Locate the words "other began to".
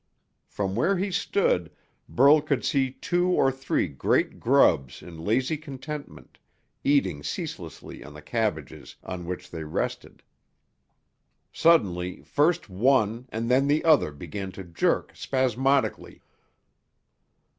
13.85-14.63